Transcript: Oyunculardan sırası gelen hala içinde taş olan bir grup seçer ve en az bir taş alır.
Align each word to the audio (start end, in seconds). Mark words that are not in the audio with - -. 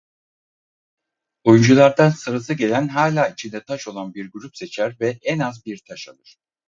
Oyunculardan 1.43 2.09
sırası 2.09 2.53
gelen 2.53 2.87
hala 2.87 3.27
içinde 3.27 3.63
taş 3.63 3.87
olan 3.87 4.13
bir 4.13 4.31
grup 4.31 4.57
seçer 4.57 4.97
ve 4.99 5.19
en 5.23 5.39
az 5.39 5.65
bir 5.65 5.77
taş 5.85 6.07
alır. 6.07 6.37